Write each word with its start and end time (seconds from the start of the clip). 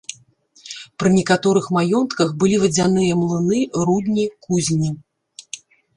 Пры 1.01 1.11
некаторых 1.17 1.65
маёнтках 1.77 2.33
былі 2.43 2.57
вадзяныя 2.63 3.13
млыны, 3.21 3.61
рудні, 3.91 4.25
кузні. 4.47 4.91